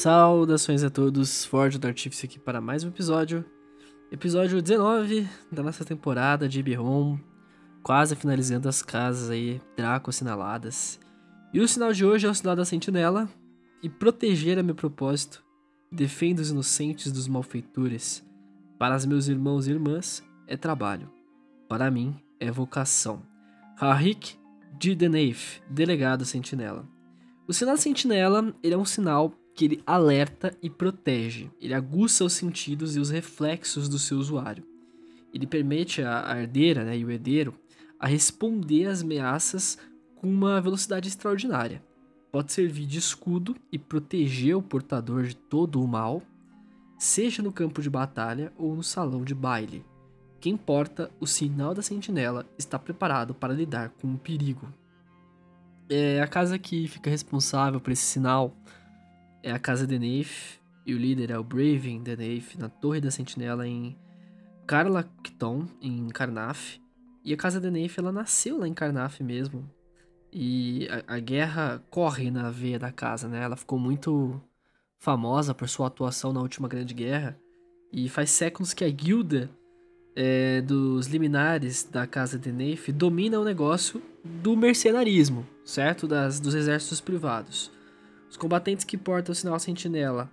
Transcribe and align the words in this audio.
Saudações 0.00 0.82
a 0.82 0.88
todos, 0.88 1.44
Ford 1.44 1.76
do 1.76 1.86
Artífice 1.86 2.24
aqui 2.24 2.38
para 2.38 2.58
mais 2.58 2.82
um 2.82 2.88
episódio. 2.88 3.44
Episódio 4.10 4.62
19 4.62 5.28
da 5.52 5.62
nossa 5.62 5.84
temporada 5.84 6.48
de 6.48 6.58
Ibihon, 6.58 7.18
quase 7.82 8.16
finalizando 8.16 8.66
as 8.66 8.80
casas 8.80 9.28
aí, 9.28 9.60
Draco 9.76 10.08
assinaladas. 10.08 10.98
E 11.52 11.60
o 11.60 11.68
sinal 11.68 11.92
de 11.92 12.02
hoje 12.02 12.26
é 12.26 12.30
o 12.30 12.34
sinal 12.34 12.56
da 12.56 12.64
sentinela, 12.64 13.28
e 13.82 13.90
proteger 13.90 14.56
é 14.56 14.62
meu 14.62 14.74
propósito. 14.74 15.44
Defendo 15.92 16.38
os 16.38 16.50
inocentes 16.50 17.12
dos 17.12 17.28
malfeitores. 17.28 18.26
Para 18.78 18.96
os 18.96 19.04
meus 19.04 19.28
irmãos 19.28 19.66
e 19.66 19.72
irmãs, 19.72 20.24
é 20.46 20.56
trabalho. 20.56 21.12
Para 21.68 21.90
mim, 21.90 22.16
é 22.40 22.50
vocação. 22.50 23.20
Harik 23.78 24.38
de 24.78 24.94
Deneif, 24.94 25.60
delegado 25.68 26.24
sentinela. 26.24 26.88
O 27.46 27.52
sinal 27.52 27.76
sentinela 27.76 28.54
ele 28.62 28.72
é 28.72 28.78
um 28.78 28.84
sinal 28.86 29.34
que 29.60 29.66
ele 29.66 29.82
alerta 29.86 30.56
e 30.62 30.70
protege. 30.70 31.50
Ele 31.60 31.74
aguça 31.74 32.24
os 32.24 32.32
sentidos 32.32 32.96
e 32.96 32.98
os 32.98 33.10
reflexos 33.10 33.90
do 33.90 33.98
seu 33.98 34.16
usuário. 34.16 34.64
Ele 35.34 35.46
permite 35.46 36.00
a 36.00 36.34
herdeira 36.40 36.82
né, 36.82 36.96
e 36.96 37.04
o 37.04 37.10
herdeiro 37.10 37.52
a 37.98 38.06
responder 38.06 38.86
às 38.86 39.02
ameaças 39.02 39.76
com 40.16 40.30
uma 40.30 40.62
velocidade 40.62 41.08
extraordinária. 41.08 41.84
Pode 42.32 42.54
servir 42.54 42.86
de 42.86 42.98
escudo 42.98 43.54
e 43.70 43.78
proteger 43.78 44.56
o 44.56 44.62
portador 44.62 45.24
de 45.24 45.36
todo 45.36 45.84
o 45.84 45.86
mal, 45.86 46.22
seja 46.98 47.42
no 47.42 47.52
campo 47.52 47.82
de 47.82 47.90
batalha 47.90 48.50
ou 48.56 48.74
no 48.74 48.82
salão 48.82 49.22
de 49.22 49.34
baile. 49.34 49.84
Quem 50.40 50.56
porta 50.56 51.10
o 51.20 51.26
sinal 51.26 51.74
da 51.74 51.82
sentinela 51.82 52.46
está 52.56 52.78
preparado 52.78 53.34
para 53.34 53.52
lidar 53.52 53.90
com 54.00 54.14
o 54.14 54.18
perigo. 54.18 54.66
É 55.86 56.18
a 56.22 56.26
casa 56.26 56.58
que 56.58 56.88
fica 56.88 57.10
responsável 57.10 57.78
por 57.78 57.90
esse 57.90 58.04
sinal 58.04 58.56
é 59.42 59.52
a 59.52 59.58
casa 59.58 59.86
de 59.86 59.98
Neif, 59.98 60.60
e 60.84 60.94
o 60.94 60.98
líder 60.98 61.30
é 61.30 61.38
o 61.38 61.44
Braven 61.44 62.02
de 62.02 62.16
Neif, 62.16 62.58
na 62.58 62.68
Torre 62.68 63.00
da 63.00 63.10
Sentinela 63.10 63.66
em 63.66 63.96
Karlakton, 64.66 65.66
em 65.80 66.08
Karnaf. 66.08 66.78
E 67.24 67.32
a 67.32 67.36
casa 67.36 67.60
de 67.60 67.70
Neif, 67.70 67.98
ela 67.98 68.12
nasceu 68.12 68.58
lá 68.58 68.66
em 68.66 68.74
Karnaf 68.74 69.20
mesmo. 69.20 69.68
E 70.32 70.88
a, 70.88 71.16
a, 71.16 71.18
guerra 71.18 71.82
corre 71.90 72.30
na 72.30 72.50
veia 72.50 72.78
da 72.78 72.92
casa, 72.92 73.28
né? 73.28 73.42
Ela 73.42 73.56
ficou 73.56 73.78
muito 73.78 74.40
famosa 74.98 75.54
por 75.54 75.68
sua 75.68 75.88
atuação 75.88 76.32
na 76.32 76.40
última 76.40 76.68
grande 76.68 76.94
guerra. 76.94 77.36
E 77.92 78.08
faz 78.08 78.30
séculos 78.30 78.72
que 78.72 78.84
a 78.84 78.90
guilda 78.90 79.50
é, 80.14 80.60
dos 80.60 81.06
liminares 81.08 81.82
da 81.82 82.06
casa 82.06 82.38
de 82.38 82.52
Neif 82.52 82.92
domina 82.92 83.40
o 83.40 83.44
negócio 83.44 84.00
do 84.24 84.56
mercenarismo, 84.56 85.46
certo? 85.64 86.06
Das, 86.06 86.38
dos 86.38 86.54
exércitos 86.54 87.00
privados. 87.00 87.70
Os 88.30 88.36
combatentes 88.36 88.84
que 88.84 88.96
portam 88.96 89.32
o 89.32 89.34
sinal 89.34 89.58
sentinela 89.58 90.30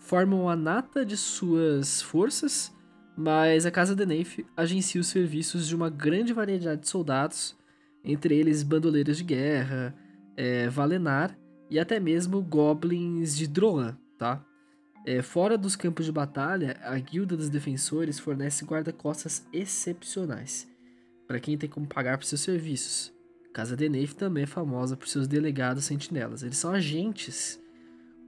formam 0.00 0.48
a 0.48 0.56
nata 0.56 1.06
de 1.06 1.16
suas 1.16 2.02
forças, 2.02 2.74
mas 3.16 3.64
a 3.64 3.70
Casa 3.70 3.94
de 3.94 4.04
Neif 4.04 4.44
agencia 4.56 5.00
os 5.00 5.06
serviços 5.06 5.68
de 5.68 5.76
uma 5.76 5.88
grande 5.88 6.32
variedade 6.32 6.82
de 6.82 6.88
soldados, 6.88 7.56
entre 8.04 8.36
eles 8.36 8.62
bandoleiros 8.62 9.18
de 9.18 9.24
guerra, 9.24 9.94
é, 10.36 10.68
Valenar 10.68 11.38
e 11.70 11.78
até 11.78 12.00
mesmo 12.00 12.42
goblins 12.42 13.36
de 13.36 13.46
Droan, 13.46 13.96
tá? 14.18 14.44
É, 15.06 15.22
fora 15.22 15.56
dos 15.56 15.76
campos 15.76 16.06
de 16.06 16.12
batalha, 16.12 16.76
a 16.82 16.98
Guilda 16.98 17.36
dos 17.36 17.48
Defensores 17.48 18.18
fornece 18.18 18.64
guarda-costas 18.64 19.46
excepcionais 19.52 20.68
para 21.26 21.38
quem 21.38 21.56
tem 21.56 21.68
como 21.68 21.86
pagar 21.86 22.18
por 22.18 22.24
seus 22.24 22.40
serviços. 22.40 23.12
Casa 23.58 23.76
de 23.76 23.88
Neif 23.88 24.14
também 24.14 24.44
é 24.44 24.46
famosa 24.46 24.96
por 24.96 25.08
seus 25.08 25.26
delegados 25.26 25.84
sentinelas. 25.84 26.44
Eles 26.44 26.56
são 26.56 26.70
agentes 26.70 27.60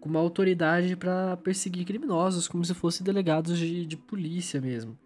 com 0.00 0.08
uma 0.08 0.18
autoridade 0.18 0.96
para 0.96 1.36
perseguir 1.36 1.86
criminosos, 1.86 2.48
como 2.48 2.64
se 2.64 2.74
fossem 2.74 3.04
delegados 3.04 3.56
de, 3.56 3.86
de 3.86 3.96
polícia 3.96 4.60
mesmo. 4.60 4.98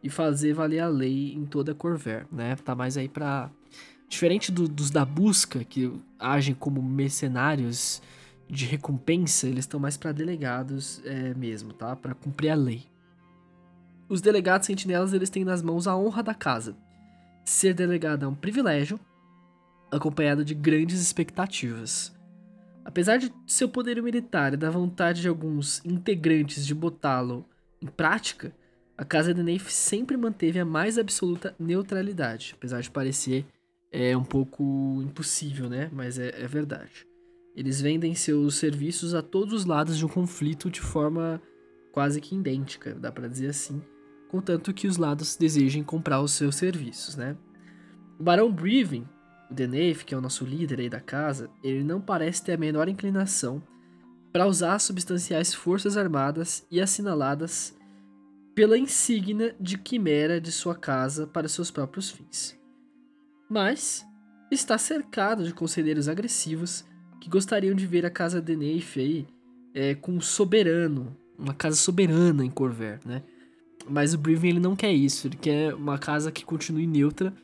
E 0.00 0.08
fazer 0.08 0.52
valer 0.52 0.78
a 0.78 0.86
lei 0.86 1.34
em 1.34 1.44
toda 1.44 1.72
a 1.72 1.74
Corver, 1.74 2.28
né? 2.30 2.54
Tá 2.54 2.76
mais 2.76 2.96
aí 2.96 3.08
pra. 3.08 3.50
Diferente 4.08 4.52
do, 4.52 4.68
dos 4.68 4.88
da 4.88 5.04
busca, 5.04 5.64
que 5.64 5.92
agem 6.16 6.54
como 6.54 6.80
mercenários 6.80 8.00
de 8.48 8.66
recompensa, 8.66 9.48
eles 9.48 9.64
estão 9.64 9.80
mais 9.80 9.96
para 9.96 10.12
delegados 10.12 11.02
é, 11.04 11.34
mesmo, 11.34 11.72
tá? 11.72 11.96
Para 11.96 12.14
cumprir 12.14 12.50
a 12.50 12.54
lei. 12.54 12.84
Os 14.08 14.20
delegados 14.20 14.64
sentinelas, 14.64 15.12
eles 15.12 15.28
têm 15.28 15.44
nas 15.44 15.60
mãos 15.60 15.88
a 15.88 15.96
honra 15.96 16.22
da 16.22 16.34
casa. 16.34 16.76
Ser 17.44 17.74
delegado 17.74 18.24
é 18.24 18.28
um 18.28 18.34
privilégio, 18.36 19.00
acompanhado 19.92 20.44
de 20.44 20.54
grandes 20.54 21.00
expectativas. 21.00 22.12
Apesar 22.84 23.18
de 23.18 23.32
seu 23.46 23.68
poder 23.68 24.02
militar 24.02 24.54
e 24.54 24.56
da 24.56 24.70
vontade 24.70 25.20
de 25.20 25.28
alguns 25.28 25.84
integrantes 25.84 26.66
de 26.66 26.74
botá-lo 26.74 27.46
em 27.80 27.86
prática, 27.86 28.52
a 28.96 29.04
Casa 29.04 29.32
de 29.32 29.42
Neif 29.42 29.70
sempre 29.72 30.16
manteve 30.16 30.58
a 30.58 30.64
mais 30.64 30.98
absoluta 30.98 31.54
neutralidade, 31.58 32.54
apesar 32.56 32.80
de 32.80 32.90
parecer 32.90 33.46
é, 33.90 34.16
um 34.16 34.24
pouco 34.24 35.00
impossível, 35.02 35.68
né? 35.68 35.90
Mas 35.92 36.18
é, 36.18 36.42
é 36.42 36.46
verdade. 36.48 37.06
Eles 37.54 37.80
vendem 37.80 38.14
seus 38.14 38.56
serviços 38.56 39.14
a 39.14 39.22
todos 39.22 39.52
os 39.52 39.64
lados 39.64 39.98
de 39.98 40.06
um 40.06 40.08
conflito 40.08 40.70
de 40.70 40.80
forma 40.80 41.40
quase 41.92 42.20
que 42.20 42.34
idêntica, 42.34 42.94
dá 42.94 43.12
para 43.12 43.28
dizer 43.28 43.48
assim, 43.48 43.82
contanto 44.28 44.72
que 44.72 44.86
os 44.86 44.96
lados 44.96 45.36
desejem 45.36 45.84
comprar 45.84 46.22
os 46.22 46.32
seus 46.32 46.56
serviços, 46.56 47.16
né? 47.16 47.36
O 48.18 48.22
Barão 48.22 48.50
Breven 48.50 49.06
o 49.52 49.54
Deneve, 49.54 50.04
que 50.04 50.14
é 50.14 50.18
o 50.18 50.20
nosso 50.20 50.44
líder 50.44 50.80
aí 50.80 50.88
da 50.88 51.00
casa, 51.00 51.50
ele 51.62 51.84
não 51.84 52.00
parece 52.00 52.42
ter 52.42 52.54
a 52.54 52.56
menor 52.56 52.88
inclinação 52.88 53.62
para 54.32 54.46
usar 54.46 54.78
substanciais 54.78 55.52
forças 55.52 55.96
armadas 55.96 56.66
e 56.70 56.80
assinaladas 56.80 57.76
pela 58.54 58.78
insígnia 58.78 59.54
de 59.60 59.76
quimera 59.78 60.40
de 60.40 60.50
sua 60.50 60.74
casa 60.74 61.26
para 61.26 61.48
seus 61.48 61.70
próprios 61.70 62.10
fins. 62.10 62.58
Mas 63.48 64.04
está 64.50 64.78
cercado 64.78 65.44
de 65.44 65.52
conselheiros 65.52 66.08
agressivos 66.08 66.84
que 67.20 67.28
gostariam 67.28 67.74
de 67.74 67.86
ver 67.86 68.04
a 68.06 68.10
casa 68.10 68.40
de 68.40 68.56
Neif 68.56 68.98
aí 68.98 69.26
é, 69.74 69.94
com 69.94 70.12
um 70.12 70.20
soberano, 70.20 71.16
uma 71.38 71.54
casa 71.54 71.76
soberana 71.76 72.44
em 72.44 72.50
Corver, 72.50 73.00
né? 73.04 73.22
Mas 73.88 74.14
o 74.14 74.18
Briven 74.18 74.50
ele 74.50 74.60
não 74.60 74.76
quer 74.76 74.92
isso, 74.92 75.26
ele 75.26 75.36
quer 75.36 75.74
uma 75.74 75.98
casa 75.98 76.30
que 76.30 76.44
continue 76.44 76.86
neutra 76.86 77.34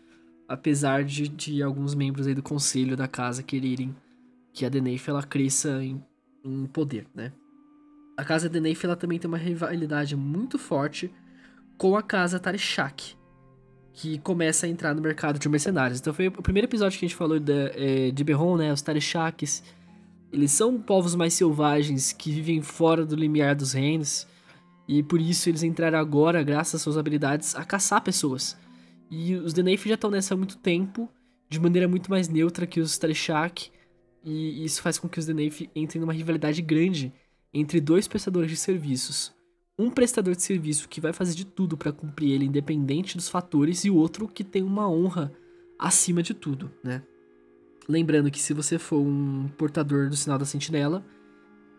apesar 0.48 1.04
de, 1.04 1.28
de 1.28 1.62
alguns 1.62 1.94
membros 1.94 2.26
aí 2.26 2.34
do 2.34 2.42
conselho 2.42 2.96
da 2.96 3.06
casa 3.06 3.42
quererem 3.42 3.94
que 4.52 4.64
a 4.64 4.68
Deneif 4.68 5.08
ela 5.08 5.22
cresça 5.22 5.84
em, 5.84 6.02
em 6.42 6.66
poder, 6.66 7.06
né? 7.14 7.32
A 8.16 8.24
casa 8.24 8.48
Deneif 8.48 8.84
ela 8.84 8.96
também 8.96 9.18
tem 9.18 9.28
uma 9.28 9.36
rivalidade 9.36 10.16
muito 10.16 10.58
forte 10.58 11.12
com 11.76 11.96
a 11.96 12.02
casa 12.02 12.40
Tarishak, 12.40 13.14
que 13.92 14.18
começa 14.18 14.66
a 14.66 14.68
entrar 14.68 14.94
no 14.94 15.02
mercado 15.02 15.38
de 15.38 15.48
mercenários. 15.48 16.00
Então 16.00 16.12
foi 16.12 16.26
o 16.26 16.42
primeiro 16.42 16.66
episódio 16.66 16.98
que 16.98 17.04
a 17.04 17.08
gente 17.08 17.16
falou 17.16 17.38
de, 17.38 17.52
é, 17.52 18.10
de 18.10 18.24
Berron, 18.24 18.56
né? 18.56 18.72
Os 18.72 18.82
Tarishaks, 18.82 19.62
eles 20.32 20.50
são 20.50 20.80
povos 20.80 21.14
mais 21.14 21.34
selvagens 21.34 22.12
que 22.12 22.32
vivem 22.32 22.62
fora 22.62 23.06
do 23.06 23.14
limiar 23.14 23.54
dos 23.54 23.74
reinos. 23.74 24.26
E 24.88 25.02
por 25.02 25.20
isso 25.20 25.48
eles 25.48 25.62
entraram 25.62 25.98
agora, 25.98 26.42
graças 26.42 26.76
às 26.76 26.82
suas 26.82 26.96
habilidades, 26.96 27.54
a 27.54 27.64
caçar 27.64 28.00
pessoas. 28.00 28.56
E 29.10 29.34
os 29.34 29.52
Denafe 29.52 29.88
já 29.88 29.94
estão 29.94 30.10
nessa 30.10 30.34
há 30.34 30.36
muito 30.36 30.58
tempo, 30.58 31.08
de 31.48 31.58
maneira 31.58 31.88
muito 31.88 32.10
mais 32.10 32.28
neutra 32.28 32.66
que 32.66 32.80
os 32.80 32.98
Tarishak, 32.98 33.70
e 34.24 34.64
isso 34.64 34.82
faz 34.82 34.98
com 34.98 35.08
que 35.08 35.18
os 35.18 35.26
Denafe 35.26 35.70
entrem 35.74 36.00
numa 36.00 36.12
rivalidade 36.12 36.60
grande 36.60 37.12
entre 37.52 37.80
dois 37.80 38.06
prestadores 38.06 38.50
de 38.50 38.56
serviços. 38.56 39.34
Um 39.78 39.90
prestador 39.90 40.34
de 40.34 40.42
serviço 40.42 40.88
que 40.88 41.00
vai 41.00 41.12
fazer 41.12 41.34
de 41.34 41.46
tudo 41.46 41.76
para 41.76 41.92
cumprir 41.92 42.32
ele, 42.32 42.44
independente 42.44 43.16
dos 43.16 43.28
fatores, 43.28 43.84
e 43.84 43.90
outro 43.90 44.28
que 44.28 44.44
tem 44.44 44.62
uma 44.62 44.90
honra 44.90 45.32
acima 45.78 46.22
de 46.22 46.34
tudo, 46.34 46.70
né? 46.82 47.02
Lembrando 47.88 48.30
que 48.30 48.40
se 48.40 48.52
você 48.52 48.78
for 48.78 49.00
um 49.00 49.48
portador 49.56 50.10
do 50.10 50.16
sinal 50.16 50.36
da 50.36 50.44
sentinela, 50.44 51.02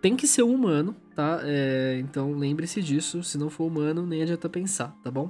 tem 0.02 0.16
que 0.16 0.26
ser 0.26 0.44
um 0.44 0.56
humano, 0.56 0.96
tá? 1.14 1.42
É, 1.44 2.00
então 2.00 2.34
lembre-se 2.34 2.82
disso. 2.82 3.22
Se 3.22 3.38
não 3.38 3.50
for 3.50 3.66
humano, 3.66 4.06
nem 4.08 4.24
adianta 4.24 4.50
pensar, 4.50 4.98
tá 5.04 5.12
bom? 5.12 5.30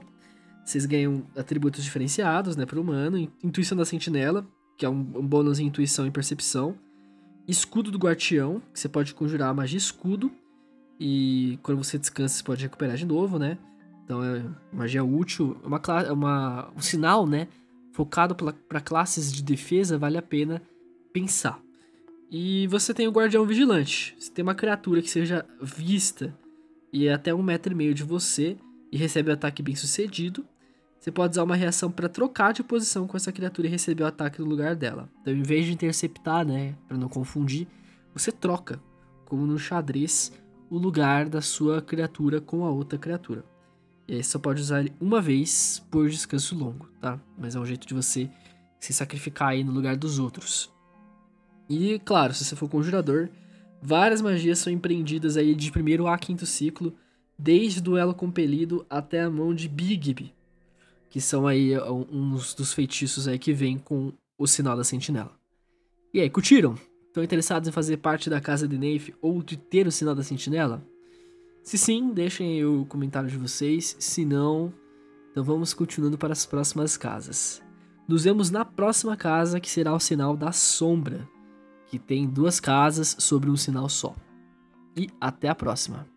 Vocês 0.70 0.86
ganham 0.86 1.26
atributos 1.36 1.84
diferenciados, 1.84 2.56
né, 2.56 2.64
para 2.64 2.78
o 2.78 2.82
humano. 2.84 3.18
Intuição 3.44 3.76
da 3.76 3.84
sentinela, 3.84 4.48
que 4.78 4.86
é 4.86 4.90
um, 4.90 5.00
um 5.00 5.26
bônus 5.26 5.58
em 5.58 5.66
intuição 5.66 6.06
e 6.06 6.12
percepção. 6.12 6.76
Escudo 7.48 7.90
do 7.90 7.98
guardião, 7.98 8.62
que 8.72 8.80
você 8.80 8.88
pode 8.88 9.16
conjurar 9.16 9.52
magia 9.52 9.80
escudo. 9.80 10.32
E 11.00 11.58
quando 11.64 11.84
você 11.84 11.98
descansa, 11.98 12.36
você 12.36 12.44
pode 12.44 12.62
recuperar 12.62 12.96
de 12.98 13.06
novo, 13.06 13.40
né? 13.40 13.58
Então 14.06 14.24
é 14.24 14.46
magia 14.72 15.04
útil. 15.04 15.58
É 15.64 15.68
uma, 15.68 15.82
uma, 16.14 16.72
um 16.78 16.82
sinal, 16.82 17.26
né? 17.26 17.48
Focado 17.92 18.36
para 18.36 18.80
classes 18.80 19.34
de 19.34 19.42
defesa, 19.42 19.98
vale 19.98 20.20
a 20.20 20.22
pena 20.22 20.62
pensar. 21.12 21.60
E 22.30 22.68
você 22.68 22.94
tem 22.94 23.08
o 23.08 23.12
Guardião 23.12 23.44
Vigilante. 23.44 24.16
Você 24.20 24.32
tem 24.32 24.44
uma 24.44 24.54
criatura 24.54 25.02
que 25.02 25.10
seja 25.10 25.44
vista 25.60 26.32
e 26.94 27.08
é 27.08 27.14
até 27.14 27.34
um 27.34 27.42
metro 27.42 27.74
e 27.74 27.76
meio 27.76 27.96
de 27.96 28.04
você 28.04 28.56
e 28.92 28.98
recebe 28.98 29.32
o 29.32 29.34
ataque 29.34 29.64
bem 29.64 29.76
sucedido, 29.76 30.46
você 31.00 31.12
pode 31.12 31.32
usar 31.32 31.44
uma 31.44 31.56
reação 31.56 31.90
para 31.90 32.10
trocar 32.10 32.52
de 32.52 32.62
posição 32.62 33.08
com 33.08 33.16
essa 33.16 33.32
criatura 33.32 33.68
e 33.68 33.72
receber 33.72 34.04
o 34.04 34.08
ataque 34.08 34.42
no 34.42 34.48
lugar 34.48 34.76
dela. 34.76 35.10
Então, 35.22 35.34
em 35.34 35.42
vez 35.42 35.66
de 35.66 35.72
interceptar, 35.72 36.46
né, 36.46 36.76
para 36.88 36.98
não 36.98 37.08
confundir, 37.08 37.68
você 38.14 38.32
troca, 38.32 38.82
como 39.26 39.48
no 39.48 39.58
xadrez, 39.58 40.34
o 40.70 40.78
lugar 40.78 41.30
da 41.30 41.42
sua 41.42 41.82
criatura 41.82 42.42
com 42.42 42.66
a 42.66 42.70
outra 42.70 43.00
criatura. 43.00 43.46
E 44.08 44.16
aí 44.16 44.24
você 44.24 44.32
só 44.32 44.40
pode 44.40 44.62
usar 44.62 44.82
ele 44.82 44.94
uma 45.00 45.22
vez 45.22 45.82
por 45.90 46.10
descanso 46.10 46.56
longo, 46.56 46.90
tá? 47.00 47.18
Mas 47.38 47.56
é 47.56 47.60
um 47.60 47.66
jeito 47.66 47.88
de 47.88 47.94
você 47.94 48.30
se 48.80 48.92
sacrificar 48.92 49.50
aí 49.50 49.64
no 49.64 49.72
lugar 49.72 49.96
dos 49.96 50.20
outros. 50.20 50.72
E, 51.70 52.00
claro, 52.00 52.34
se 52.34 52.44
você 52.44 52.56
for 52.56 52.68
conjurador, 52.68 53.30
várias 53.82 54.22
magias 54.22 54.60
são 54.60 54.74
empreendidas 54.74 55.38
aí 55.38 55.56
de 55.56 55.72
primeiro 55.72 56.08
a 56.08 56.18
quinto 56.18 56.46
ciclo, 56.46 56.94
desde 57.38 57.80
o 57.80 57.84
duelo 57.84 58.14
compelido 58.14 58.86
até 58.90 59.22
a 59.22 59.30
mão 59.30 59.54
de 59.54 59.70
Bigby, 59.70 60.34
que 61.10 61.20
são 61.20 61.48
aí 61.48 61.74
uns 62.12 62.54
dos 62.54 62.74
feitiços 62.74 63.28
aí 63.28 63.40
que 63.40 63.54
vem 63.54 63.78
com 63.78 64.14
o 64.38 64.48
sinal 64.48 64.78
da 64.78 64.84
sentinela. 64.84 65.32
E 66.14 66.20
aí, 66.20 66.30
curtiram? 66.30 66.76
Estão 67.08 67.24
interessados 67.24 67.68
em 67.68 67.72
fazer 67.72 67.98
parte 67.98 68.30
da 68.30 68.40
casa 68.40 68.68
de 68.68 68.78
Neif 68.78 69.14
ou 69.22 69.42
de 69.42 69.58
ter 69.58 69.88
o 69.88 69.92
sinal 69.92 70.14
da 70.14 70.24
sentinela? 70.24 70.86
Se 71.64 71.78
sim, 71.78 72.14
deixem 72.14 72.48
aí 72.48 72.66
o 72.66 72.86
comentário 72.86 73.30
de 73.30 73.38
vocês. 73.38 73.96
Se 74.00 74.24
não, 74.24 74.74
então 75.32 75.44
vamos 75.44 75.74
continuando 75.74 76.18
para 76.18 76.34
as 76.34 76.46
próximas 76.46 76.98
casas. 76.98 77.62
Nos 78.08 78.24
vemos 78.24 78.50
na 78.50 78.66
próxima 78.66 79.16
casa, 79.16 79.60
que 79.60 79.70
será 79.70 79.94
o 79.94 80.00
sinal 80.00 80.36
da 80.36 80.52
sombra, 80.52 81.28
que 81.88 82.00
tem 82.00 82.28
duas 82.28 82.60
casas 82.60 83.16
sobre 83.20 83.50
um 83.50 83.56
sinal 83.56 83.90
só. 83.90 84.16
E 84.96 85.10
até 85.20 85.48
a 85.48 85.56
próxima. 85.56 86.08